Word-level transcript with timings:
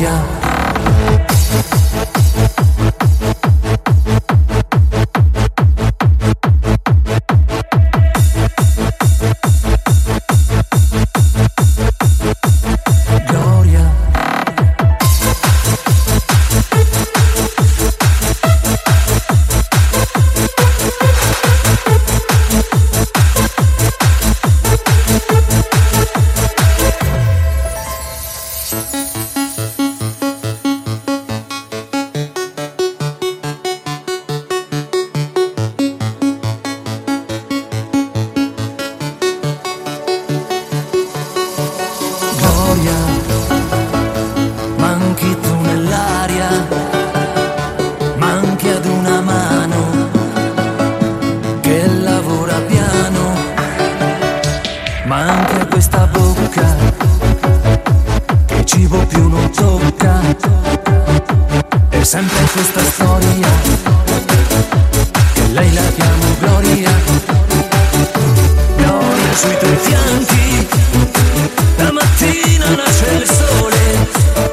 yeah. 0.00 0.39
Storia, 62.62 63.48
che 65.32 65.42
lei 65.52 65.72
la 65.72 65.82
chiamo 65.94 66.24
Gloria. 66.40 66.90
Gloria 68.76 69.34
sui 69.34 69.58
tuoi 69.58 69.76
fianchi, 69.76 70.68
la 71.76 71.92
mattina 71.92 72.68
nasce 72.74 73.10
il 73.14 73.26
sole. 73.26 74.49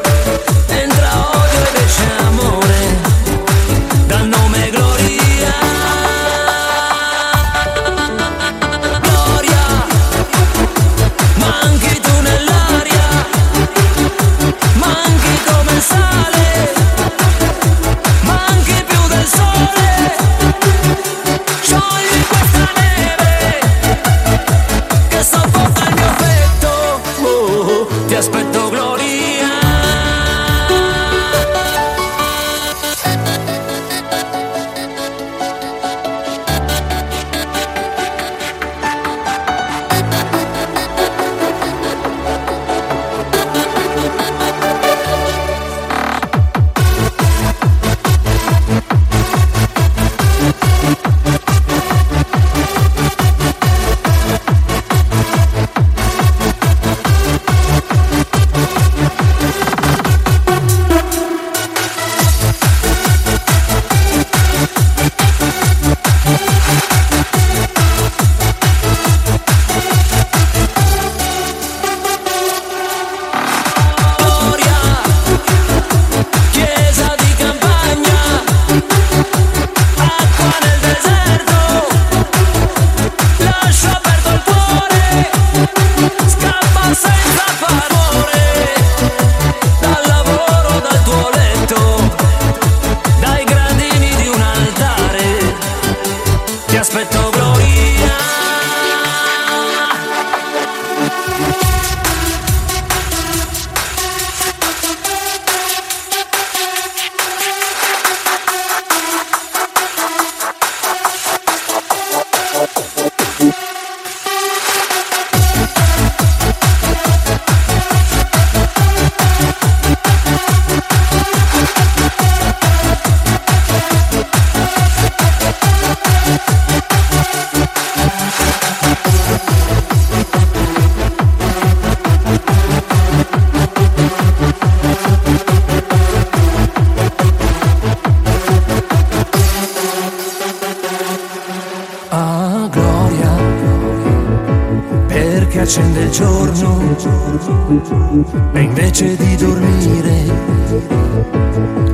E 148.53 148.61
invece 148.61 149.17
di 149.17 149.35
dormire 149.35 150.25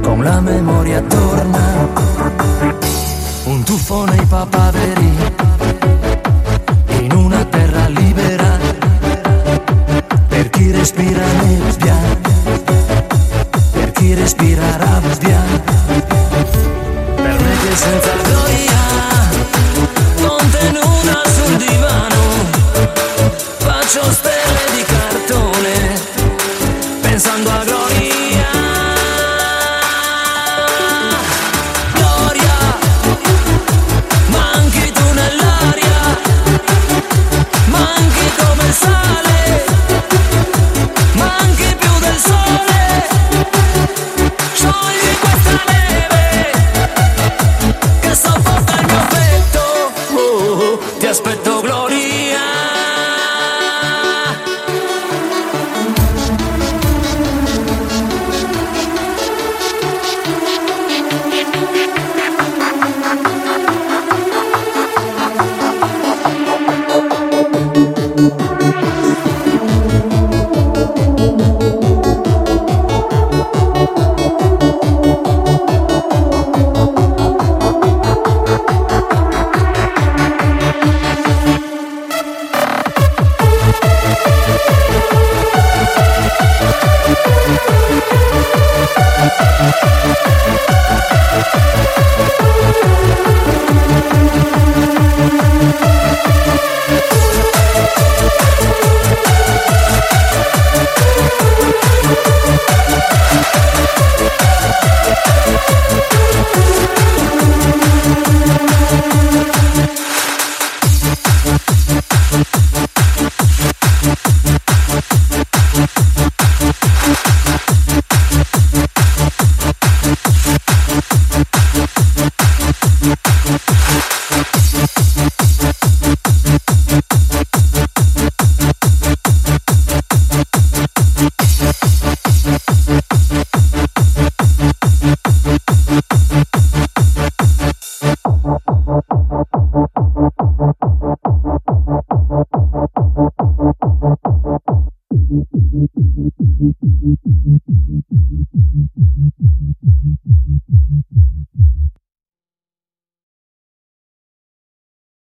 con 0.01 0.21
la 0.21 0.39
memoria 0.39 1.01
torna 1.01 1.89
un 3.45 3.63
tuffo 3.63 4.05
nei 4.05 4.23
papaveri 4.27 5.32